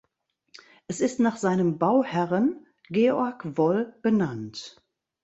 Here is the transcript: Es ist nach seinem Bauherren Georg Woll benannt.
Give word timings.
Es 0.87 0.99
ist 0.99 1.19
nach 1.19 1.37
seinem 1.37 1.77
Bauherren 1.77 2.65
Georg 2.89 3.55
Woll 3.55 3.93
benannt. 4.01 4.81